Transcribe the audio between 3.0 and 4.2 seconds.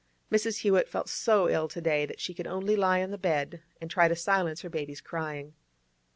on the bed and try to